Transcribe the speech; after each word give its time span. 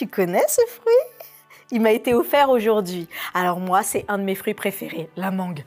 tu 0.00 0.06
connais 0.06 0.48
ce 0.48 0.62
fruit? 0.66 1.28
Il 1.70 1.82
m'a 1.82 1.92
été 1.92 2.14
offert 2.14 2.48
aujourd'hui. 2.48 3.06
Alors 3.34 3.60
moi, 3.60 3.82
c'est 3.82 4.06
un 4.08 4.16
de 4.16 4.22
mes 4.22 4.34
fruits 4.34 4.54
préférés, 4.54 5.10
la 5.14 5.30
mangue. 5.30 5.62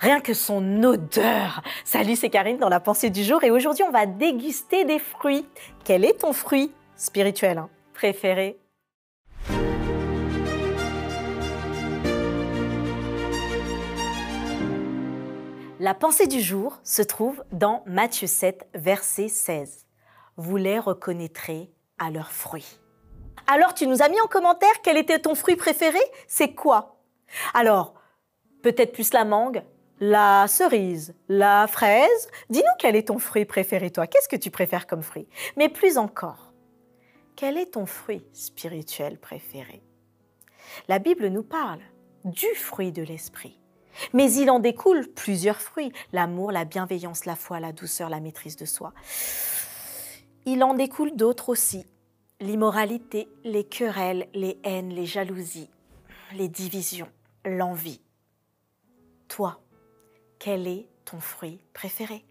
Rien 0.00 0.20
que 0.20 0.32
son 0.32 0.82
odeur. 0.82 1.62
Salut, 1.84 2.16
c'est 2.16 2.30
Karine 2.30 2.56
dans 2.56 2.70
la 2.70 2.80
pensée 2.80 3.10
du 3.10 3.22
jour 3.22 3.44
et 3.44 3.50
aujourd'hui 3.50 3.84
on 3.84 3.90
va 3.90 4.06
déguster 4.06 4.86
des 4.86 4.98
fruits. 4.98 5.46
Quel 5.84 6.06
est 6.06 6.20
ton 6.20 6.32
fruit 6.32 6.72
spirituel 6.96 7.58
hein, 7.58 7.68
préféré? 7.92 8.56
La 15.78 15.92
pensée 15.92 16.26
du 16.26 16.40
jour 16.40 16.80
se 16.82 17.02
trouve 17.02 17.44
dans 17.52 17.82
Matthieu 17.84 18.26
7, 18.26 18.68
verset 18.72 19.28
16. 19.28 19.84
Vous 20.38 20.56
les 20.56 20.78
reconnaîtrez 20.78 21.70
à 21.98 22.10
leurs 22.10 22.32
fruits. 22.32 22.78
Alors, 23.46 23.74
tu 23.74 23.86
nous 23.86 24.02
as 24.02 24.08
mis 24.08 24.20
en 24.20 24.26
commentaire 24.26 24.80
quel 24.82 24.96
était 24.96 25.18
ton 25.18 25.34
fruit 25.34 25.56
préféré? 25.56 25.98
C'est 26.26 26.54
quoi? 26.54 26.96
Alors, 27.52 27.94
peut-être 28.62 28.92
plus 28.92 29.12
la 29.12 29.24
mangue, 29.24 29.62
la 30.00 30.46
cerise, 30.48 31.14
la 31.28 31.66
fraise. 31.66 32.28
Dis-nous 32.50 32.64
quel 32.78 32.96
est 32.96 33.08
ton 33.08 33.18
fruit 33.18 33.44
préféré, 33.44 33.90
toi 33.90 34.06
Qu'est-ce 34.06 34.28
que 34.28 34.36
tu 34.36 34.50
préfères 34.50 34.86
comme 34.86 35.02
fruit? 35.02 35.28
Mais 35.56 35.68
plus 35.68 35.98
encore, 35.98 36.52
quel 37.36 37.58
est 37.58 37.72
ton 37.72 37.86
fruit 37.86 38.24
spirituel 38.32 39.18
préféré? 39.18 39.82
La 40.88 40.98
Bible 40.98 41.28
nous 41.28 41.42
parle 41.42 41.80
du 42.24 42.46
fruit 42.54 42.92
de 42.92 43.02
l'esprit. 43.02 43.60
Mais 44.12 44.32
il 44.32 44.50
en 44.50 44.58
découle 44.58 45.06
plusieurs 45.08 45.60
fruits, 45.60 45.92
l'amour, 46.12 46.50
la 46.50 46.64
bienveillance, 46.64 47.26
la 47.26 47.36
foi, 47.36 47.60
la 47.60 47.72
douceur, 47.72 48.08
la 48.08 48.20
maîtrise 48.20 48.56
de 48.56 48.64
soi. 48.64 48.92
Il 50.46 50.64
en 50.64 50.74
découle 50.74 51.14
d'autres 51.14 51.48
aussi, 51.48 51.86
l'immoralité, 52.44 53.28
les 53.42 53.64
querelles, 53.64 54.28
les 54.34 54.58
haines, 54.64 54.90
les 54.90 55.06
jalousies, 55.06 55.70
les 56.34 56.48
divisions, 56.48 57.08
l'envie. 57.44 58.02
Toi, 59.28 59.60
quel 60.38 60.68
est 60.68 60.86
ton 61.06 61.20
fruit 61.20 61.60
préféré? 61.72 62.24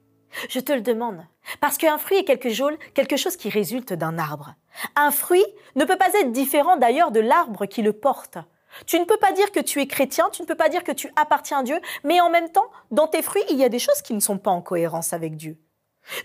Je 0.50 0.60
te 0.60 0.72
le 0.72 0.82
demande. 0.82 1.26
Parce 1.60 1.78
qu'un 1.78 1.98
fruit 1.98 2.18
est 2.18 2.26
quelque 2.26 3.18
chose, 3.18 3.38
qui 3.38 3.50
résulte 3.50 3.94
d'un 3.94 4.20
arbre. 4.20 4.54
Un 4.96 5.10
fruit 5.10 5.46
ne 5.76 5.84
peut 5.84 5.98
pas 5.98 6.14
être 6.14 6.32
différent 6.32 6.78
d'ailleurs 6.78 7.12
de 7.12 7.20
l'arbre 7.20 7.66
qui 7.66 7.82
le 7.82 7.94
porte. 7.94 8.38
Tu 8.86 9.00
ne 9.00 9.06
peux 9.06 9.18
pas 9.18 9.32
dire 9.32 9.52
que 9.52 9.60
tu 9.60 9.82
es 9.82 9.88
chrétien, 9.88 10.30
tu 10.32 10.44
ne 10.44 10.48
peux 10.48 10.56
pas 10.56 10.70
dire 10.70 10.84
que 10.84 10.92
tu 10.92 11.12
appartiens 11.16 11.60
à 11.60 11.64
Dieu, 11.64 11.80
mais 12.04 12.22
en 12.22 12.30
même 12.30 12.50
temps, 12.50 12.70
dans 12.92 13.08
tes 13.08 13.24
fruits, 13.24 13.44
il 13.50 13.58
y 13.58 13.64
a 13.64 13.70
des 13.70 13.80
choses 13.80 14.02
qui 14.04 14.14
ne 14.14 14.20
sont 14.20 14.38
pas 14.38 14.52
en 14.52 14.62
cohérence 14.62 15.12
avec 15.14 15.36
Dieu. 15.36 15.58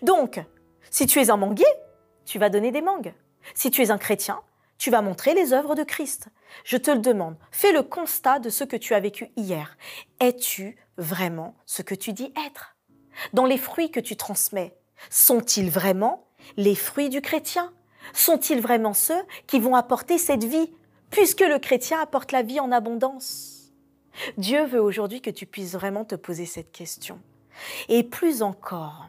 Donc, 0.02 0.40
si 0.90 1.06
tu 1.06 1.20
es 1.20 1.30
un 1.30 1.36
manguier, 1.36 1.66
tu 2.26 2.38
vas 2.38 2.50
donner 2.50 2.70
des 2.70 2.82
mangues. 2.82 3.14
Si 3.54 3.70
tu 3.70 3.82
es 3.82 3.90
un 3.90 3.98
chrétien, 3.98 4.40
tu 4.78 4.90
vas 4.90 5.02
montrer 5.02 5.34
les 5.34 5.52
œuvres 5.52 5.74
de 5.74 5.82
Christ. 5.82 6.28
Je 6.64 6.76
te 6.76 6.90
le 6.90 7.00
demande, 7.00 7.36
fais 7.50 7.72
le 7.72 7.82
constat 7.82 8.38
de 8.38 8.50
ce 8.50 8.64
que 8.64 8.76
tu 8.76 8.94
as 8.94 9.00
vécu 9.00 9.30
hier. 9.36 9.76
Es-tu 10.20 10.76
vraiment 10.96 11.54
ce 11.66 11.82
que 11.82 11.94
tu 11.94 12.12
dis 12.12 12.32
être? 12.46 12.76
Dans 13.32 13.44
les 13.44 13.58
fruits 13.58 13.90
que 13.90 14.00
tu 14.00 14.16
transmets, 14.16 14.76
sont-ils 15.10 15.70
vraiment 15.70 16.28
les 16.56 16.74
fruits 16.74 17.08
du 17.08 17.20
chrétien? 17.20 17.72
Sont-ils 18.12 18.60
vraiment 18.60 18.94
ceux 18.94 19.22
qui 19.46 19.58
vont 19.58 19.74
apporter 19.74 20.18
cette 20.18 20.44
vie, 20.44 20.72
puisque 21.10 21.40
le 21.40 21.58
chrétien 21.58 22.00
apporte 22.00 22.32
la 22.32 22.42
vie 22.42 22.60
en 22.60 22.72
abondance? 22.72 23.72
Dieu 24.36 24.64
veut 24.64 24.80
aujourd'hui 24.80 25.20
que 25.20 25.30
tu 25.30 25.46
puisses 25.46 25.72
vraiment 25.72 26.04
te 26.04 26.14
poser 26.14 26.46
cette 26.46 26.72
question. 26.72 27.20
Et 27.88 28.02
plus 28.02 28.42
encore, 28.42 29.08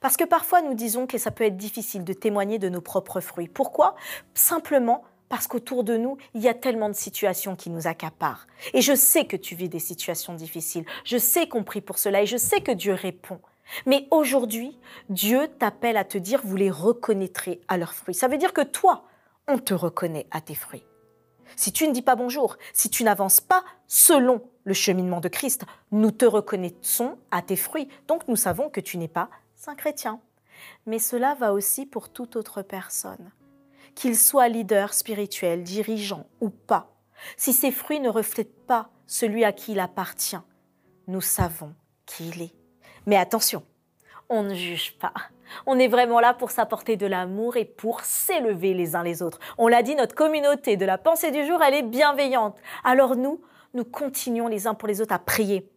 parce 0.00 0.16
que 0.16 0.24
parfois 0.24 0.62
nous 0.62 0.74
disons 0.74 1.06
que 1.06 1.18
ça 1.18 1.30
peut 1.30 1.44
être 1.44 1.56
difficile 1.56 2.04
de 2.04 2.12
témoigner 2.12 2.58
de 2.58 2.68
nos 2.68 2.80
propres 2.80 3.20
fruits. 3.20 3.48
Pourquoi? 3.48 3.94
Simplement 4.34 5.04
parce 5.28 5.46
qu'autour 5.46 5.84
de 5.84 5.96
nous, 5.96 6.16
il 6.34 6.40
y 6.40 6.48
a 6.48 6.54
tellement 6.54 6.88
de 6.88 6.94
situations 6.94 7.56
qui 7.56 7.70
nous 7.70 7.86
accaparent. 7.86 8.46
Et 8.72 8.80
je 8.80 8.94
sais 8.94 9.26
que 9.26 9.36
tu 9.36 9.54
vis 9.54 9.68
des 9.68 9.78
situations 9.78 10.34
difficiles. 10.34 10.86
Je 11.04 11.18
sais 11.18 11.48
qu'on 11.48 11.64
prie 11.64 11.80
pour 11.80 11.98
cela 11.98 12.22
et 12.22 12.26
je 12.26 12.36
sais 12.36 12.60
que 12.60 12.72
Dieu 12.72 12.94
répond. 12.94 13.40
Mais 13.84 14.08
aujourd'hui, 14.10 14.78
Dieu 15.10 15.48
t'appelle 15.58 15.98
à 15.98 16.04
te 16.04 16.16
dire, 16.16 16.40
vous 16.42 16.56
les 16.56 16.70
reconnaîtrez 16.70 17.60
à 17.68 17.76
leurs 17.76 17.92
fruits. 17.92 18.14
Ça 18.14 18.28
veut 18.28 18.38
dire 18.38 18.54
que 18.54 18.62
toi, 18.62 19.04
on 19.46 19.58
te 19.58 19.74
reconnaît 19.74 20.26
à 20.30 20.40
tes 20.40 20.54
fruits. 20.54 20.84
Si 21.56 21.72
tu 21.72 21.86
ne 21.88 21.92
dis 21.92 22.02
pas 22.02 22.16
bonjour, 22.16 22.56
si 22.72 22.90
tu 22.90 23.04
n'avances 23.04 23.40
pas 23.40 23.64
selon 23.86 24.42
le 24.64 24.74
cheminement 24.74 25.20
de 25.20 25.28
Christ, 25.28 25.64
nous 25.92 26.10
te 26.10 26.26
reconnaissons 26.26 27.18
à 27.30 27.42
tes 27.42 27.56
fruits. 27.56 27.88
Donc 28.06 28.28
nous 28.28 28.36
savons 28.36 28.68
que 28.68 28.80
tu 28.80 28.98
n'es 28.98 29.08
pas 29.08 29.30
chrétien. 29.74 30.20
Mais 30.86 30.98
cela 30.98 31.34
va 31.34 31.52
aussi 31.52 31.86
pour 31.86 32.10
toute 32.10 32.36
autre 32.36 32.62
personne. 32.62 33.30
Qu'il 33.94 34.16
soit 34.16 34.48
leader 34.48 34.94
spirituel, 34.94 35.62
dirigeant 35.62 36.26
ou 36.40 36.50
pas, 36.50 36.92
si 37.36 37.52
ses 37.52 37.70
fruits 37.70 38.00
ne 38.00 38.08
reflètent 38.08 38.66
pas 38.66 38.90
celui 39.06 39.44
à 39.44 39.52
qui 39.52 39.72
il 39.72 39.80
appartient, 39.80 40.36
nous 41.06 41.20
savons 41.20 41.74
qui 42.06 42.28
il 42.28 42.42
est. 42.42 42.54
Mais 43.06 43.16
attention, 43.16 43.64
on 44.28 44.42
ne 44.42 44.54
juge 44.54 44.96
pas. 44.98 45.14
On 45.66 45.78
est 45.78 45.88
vraiment 45.88 46.20
là 46.20 46.34
pour 46.34 46.50
s'apporter 46.50 46.96
de 46.96 47.06
l'amour 47.06 47.56
et 47.56 47.64
pour 47.64 48.02
s'élever 48.02 48.74
les 48.74 48.94
uns 48.94 49.02
les 49.02 49.22
autres. 49.22 49.38
On 49.56 49.66
l'a 49.66 49.82
dit, 49.82 49.94
notre 49.94 50.14
communauté 50.14 50.76
de 50.76 50.84
la 50.84 50.98
pensée 50.98 51.30
du 51.30 51.46
jour, 51.46 51.62
elle 51.62 51.74
est 51.74 51.82
bienveillante. 51.82 52.58
Alors 52.84 53.16
nous, 53.16 53.40
nous 53.74 53.84
continuons 53.84 54.48
les 54.48 54.66
uns 54.66 54.74
pour 54.74 54.88
les 54.88 55.00
autres 55.00 55.14
à 55.14 55.18
prier, 55.18 55.70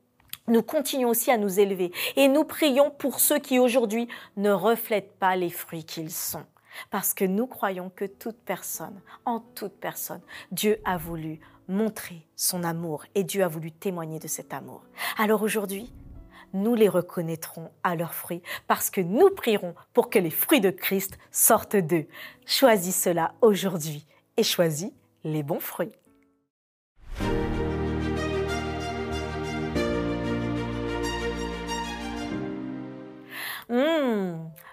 nous 0.47 0.63
continuons 0.63 1.09
aussi 1.09 1.31
à 1.31 1.38
nous 1.38 1.59
élever 1.59 1.91
et 2.16 2.28
nous 2.28 2.44
prions 2.44 2.91
pour 2.91 3.19
ceux 3.19 3.40
qui 3.40 3.59
aujourd'hui 3.59 4.07
ne 4.38 4.52
reflètent 4.52 5.18
pas 5.18 5.35
les 5.35 5.50
fruits 5.50 5.84
qu'ils 5.85 6.12
sont. 6.12 6.46
Parce 6.90 7.13
que 7.13 7.25
nous 7.25 7.47
croyons 7.47 7.91
que 7.94 8.06
toute 8.06 8.38
personne, 8.38 9.01
en 9.25 9.40
toute 9.40 9.74
personne, 9.74 10.22
Dieu 10.51 10.80
a 10.85 10.97
voulu 10.97 11.40
montrer 11.68 12.28
son 12.35 12.63
amour 12.63 13.06
et 13.16 13.24
Dieu 13.24 13.44
a 13.44 13.47
voulu 13.47 13.72
témoigner 13.72 14.19
de 14.19 14.28
cet 14.28 14.53
amour. 14.53 14.84
Alors 15.18 15.41
aujourd'hui, 15.41 15.91
nous 16.53 16.75
les 16.75 16.90
reconnaîtrons 16.90 17.72
à 17.84 17.96
leurs 17.96 18.13
fruits 18.13 18.41
parce 18.68 18.90
que 18.90 19.01
nous 19.01 19.30
prierons 19.30 19.75
pour 19.94 20.09
que 20.09 20.19
les 20.19 20.30
fruits 20.30 20.62
de 20.62 20.69
Christ 20.69 21.18
sortent 21.31 21.75
d'eux. 21.75 22.07
Choisis 22.46 22.96
cela 22.96 23.34
aujourd'hui 23.41 24.06
et 24.38 24.44
choisis 24.44 24.91
les 25.24 25.44
bons 25.44 25.59
fruits. 25.59 25.94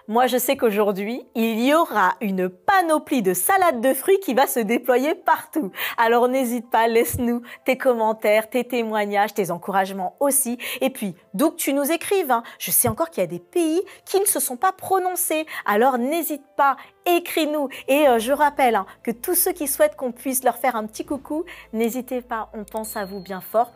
Moi, 0.09 0.25
je 0.25 0.39
sais 0.39 0.57
qu'aujourd'hui, 0.57 1.23
il 1.35 1.63
y 1.63 1.71
aura 1.71 2.15
une 2.19 2.49
panoplie 2.49 3.21
de 3.21 3.35
salades 3.35 3.79
de 3.79 3.93
fruits 3.93 4.19
qui 4.19 4.33
va 4.33 4.47
se 4.47 4.59
déployer 4.59 5.13
partout. 5.13 5.71
Alors 5.97 6.27
n'hésite 6.27 6.67
pas, 6.71 6.87
laisse-nous 6.87 7.43
tes 7.63 7.77
commentaires, 7.77 8.49
tes 8.49 8.63
témoignages, 8.63 9.35
tes 9.35 9.51
encouragements 9.51 10.15
aussi. 10.19 10.57
Et 10.81 10.89
puis, 10.89 11.13
d'où 11.35 11.51
que 11.51 11.57
tu 11.57 11.73
nous 11.73 11.91
écrives, 11.91 12.31
hein. 12.31 12.41
je 12.57 12.71
sais 12.71 12.87
encore 12.87 13.11
qu'il 13.11 13.21
y 13.21 13.23
a 13.23 13.27
des 13.27 13.37
pays 13.37 13.83
qui 14.03 14.19
ne 14.19 14.25
se 14.25 14.39
sont 14.39 14.57
pas 14.57 14.71
prononcés. 14.71 15.45
Alors 15.67 15.99
n'hésite 15.99 16.45
pas, 16.57 16.75
écris-nous. 17.05 17.69
Et 17.87 18.07
euh, 18.07 18.17
je 18.17 18.33
rappelle 18.33 18.77
hein, 18.77 18.87
que 19.03 19.11
tous 19.11 19.35
ceux 19.35 19.51
qui 19.51 19.67
souhaitent 19.67 19.95
qu'on 19.95 20.11
puisse 20.11 20.43
leur 20.43 20.57
faire 20.57 20.75
un 20.75 20.87
petit 20.87 21.05
coucou, 21.05 21.45
n'hésitez 21.71 22.21
pas, 22.21 22.49
on 22.55 22.63
pense 22.63 22.97
à 22.97 23.05
vous 23.05 23.19
bien 23.19 23.41
fort. 23.41 23.71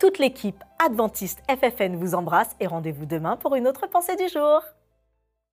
Toute 0.00 0.18
l'équipe 0.18 0.60
adventiste 0.84 1.38
FFN 1.48 1.94
vous 1.94 2.16
embrasse 2.16 2.56
et 2.58 2.66
rendez-vous 2.66 3.06
demain 3.06 3.36
pour 3.36 3.54
une 3.54 3.68
autre 3.68 3.86
pensée 3.86 4.16
du 4.16 4.26
jour. 4.26 4.64